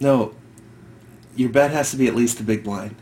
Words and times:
No, 0.00 0.34
your 1.36 1.50
bet 1.50 1.70
has 1.70 1.90
to 1.90 1.96
be 1.96 2.08
at 2.08 2.14
least 2.14 2.38
the 2.38 2.44
big 2.44 2.64
blind. 2.64 2.96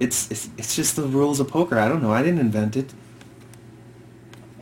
It's, 0.00 0.30
it's, 0.30 0.48
it's 0.58 0.74
just 0.74 0.96
the 0.96 1.02
rules 1.02 1.40
of 1.40 1.48
poker. 1.48 1.78
I 1.78 1.88
don't 1.88 2.02
know. 2.02 2.12
I 2.12 2.22
didn't 2.22 2.40
invent 2.40 2.76
it. 2.76 2.92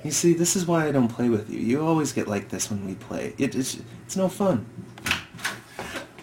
You 0.05 0.10
see, 0.10 0.34
this 0.34 0.56
is 0.56 0.66
why 0.66 0.86
I 0.86 0.92
don't 0.92 1.09
play 1.09 1.28
with 1.28 1.48
you. 1.48 1.60
You 1.60 1.86
always 1.86 2.12
get 2.12 2.27
like 2.27 2.48
this 2.48 2.70
when 2.70 2.84
we 2.86 2.95
play. 2.95 3.34
It, 3.38 3.55
it's, 3.55 3.78
it's 4.05 4.16
no 4.16 4.28
fun. 4.28 4.66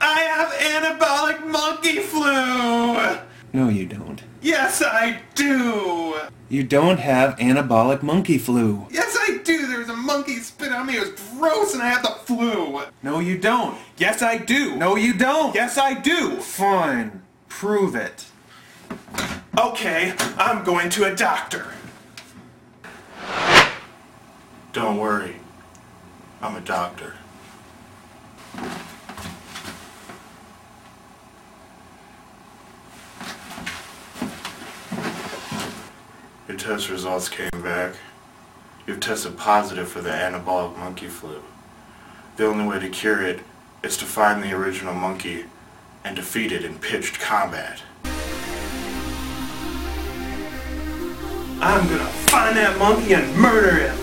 I 0.01 0.19
have 0.21 0.51
anabolic 0.51 1.45
monkey 1.47 1.99
flu! 1.99 3.19
No, 3.51 3.69
you 3.69 3.85
don't. 3.85 4.21
Yes, 4.41 4.83
I 4.85 5.21
do! 5.33 6.19
You 6.49 6.63
don't 6.63 6.99
have 6.99 7.37
anabolic 7.37 8.03
monkey 8.03 8.37
flu. 8.37 8.85
Yes, 8.91 9.17
I 9.19 9.37
do! 9.43 9.67
There 9.67 9.79
was 9.79 9.89
a 9.89 9.95
monkey 9.95 10.37
spit 10.37 10.68
on 10.79 10.87
me, 10.87 10.95
it 10.95 11.01
was 11.01 11.21
gross, 11.37 11.73
and 11.73 11.83
I 11.83 11.89
had 11.89 12.03
the 12.03 12.09
flu! 12.25 12.81
No, 13.03 13.19
you 13.19 13.37
don't. 13.37 13.77
Yes, 13.97 14.21
I 14.21 14.37
do! 14.37 14.75
No, 14.75 14.95
you 14.95 15.13
don't. 15.13 15.53
Yes, 15.53 15.77
I 15.77 15.93
do! 15.93 16.37
Fine. 16.37 17.21
Prove 17.49 17.95
it. 17.95 18.25
Okay, 19.57 20.13
I'm 20.37 20.63
going 20.63 20.89
to 20.91 21.11
a 21.11 21.15
doctor. 21.15 21.67
Don't 24.71 24.97
worry. 24.97 25.35
I'm 26.41 26.55
a 26.55 26.61
doctor. 26.61 27.15
Your 36.47 36.57
test 36.57 36.89
results 36.89 37.27
came 37.27 37.49
back. 37.61 37.95
You've 38.89 38.99
tested 38.99 39.37
positive 39.37 39.87
for 39.87 40.01
the 40.01 40.09
anabolic 40.09 40.75
monkey 40.75 41.09
flu. 41.09 41.43
The 42.37 42.47
only 42.47 42.65
way 42.65 42.79
to 42.79 42.89
cure 42.89 43.21
it 43.21 43.41
is 43.83 43.95
to 43.97 44.05
find 44.05 44.41
the 44.41 44.51
original 44.51 44.95
monkey 44.95 45.45
and 46.03 46.15
defeat 46.15 46.51
it 46.51 46.65
in 46.65 46.79
pitched 46.79 47.19
combat. 47.19 47.83
I'm 51.61 51.87
gonna 51.87 52.03
find 52.31 52.57
that 52.57 52.79
monkey 52.79 53.13
and 53.13 53.35
murder 53.37 53.75
him! 53.75 53.95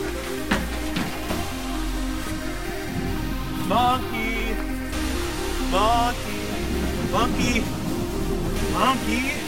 Monkey! 3.66 4.54
Monkey! 5.72 6.46
Monkey! 7.10 7.60
Monkey! 8.70 9.26
Monkey! 9.32 9.45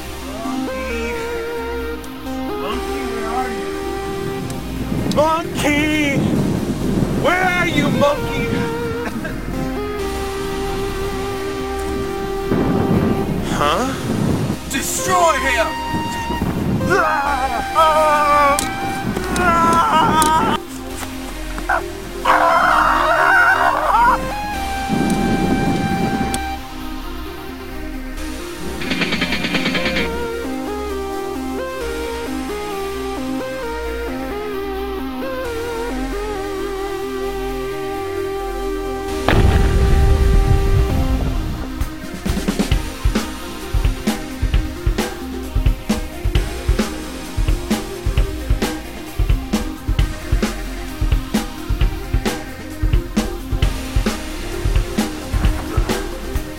Monkey! 5.19 6.17
Where 7.25 7.43
are 7.43 7.67
you, 7.67 7.89
monkey? 7.91 8.47
huh? 13.51 14.71
Destroy 14.71 15.33
him! 15.49 15.67
Ah! 17.75 18.78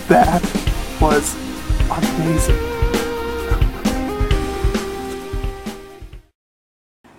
That 0.10 0.42
was 1.00 1.36
amazing. 1.92 2.58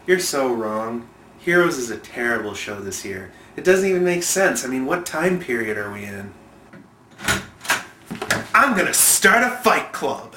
You're 0.08 0.18
so 0.18 0.52
wrong. 0.52 1.08
Heroes 1.38 1.78
is 1.78 1.90
a 1.92 1.98
terrible 1.98 2.52
show 2.52 2.80
this 2.80 3.04
year. 3.04 3.30
It 3.54 3.62
doesn't 3.62 3.88
even 3.88 4.02
make 4.02 4.24
sense. 4.24 4.64
I 4.64 4.68
mean, 4.68 4.86
what 4.86 5.06
time 5.06 5.38
period 5.38 5.78
are 5.78 5.92
we 5.92 6.02
in? 6.02 6.34
I'm 8.52 8.76
gonna 8.76 8.92
start 8.92 9.44
a 9.44 9.50
fight 9.58 9.92
club! 9.92 10.29